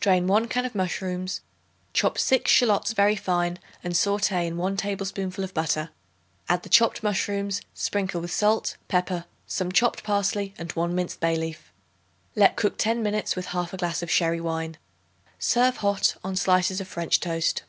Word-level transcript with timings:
Drain 0.00 0.26
1 0.26 0.48
can 0.48 0.66
of 0.66 0.74
mushrooms; 0.74 1.40
chop 1.94 2.18
6 2.18 2.50
shallots 2.50 2.92
very 2.92 3.16
fine 3.16 3.58
and 3.82 3.94
sauté 3.94 4.44
in 4.44 4.58
1 4.58 4.76
tablespoonful 4.76 5.42
of 5.42 5.54
butter. 5.54 5.88
Add 6.46 6.62
the 6.62 6.68
chopped 6.68 7.02
mushrooms; 7.02 7.62
sprinkle 7.72 8.20
with 8.20 8.30
salt, 8.30 8.76
pepper, 8.88 9.24
some 9.46 9.72
chopped 9.72 10.02
parsley 10.02 10.52
and 10.58 10.72
1 10.72 10.94
minced 10.94 11.20
bay 11.20 11.36
leaf. 11.36 11.72
Let 12.34 12.56
cook 12.56 12.74
ten 12.76 13.02
minutes 13.02 13.34
with 13.34 13.46
1/2 13.46 13.78
glass 13.78 14.02
of 14.02 14.10
sherry 14.10 14.42
wine. 14.42 14.76
Serve 15.38 15.78
hot 15.78 16.16
on 16.22 16.36
slices 16.36 16.82
of 16.82 16.86
French 16.88 17.18
toast. 17.18 17.62